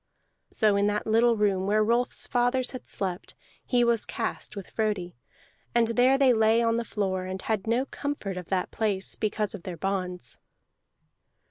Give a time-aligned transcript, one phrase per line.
[0.49, 5.15] So in that little room where Rolf's fathers had slept he was cast with Frodi,
[5.75, 9.53] and there they lay on the floor, and had no comfort of that place because
[9.53, 10.39] of their bonds.